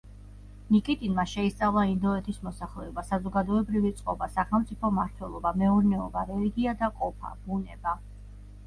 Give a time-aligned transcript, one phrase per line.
[0.75, 7.99] ნიკიტინმა შეისწავლა ინდოეთის მოსახლეობა, საზოგადოებრივი წყობა, სახელმწიფო მმართველობა, მეურნეობა, რელიგია და ყოფა, ბუნება.